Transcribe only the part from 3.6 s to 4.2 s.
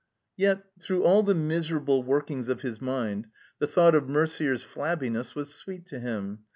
thought of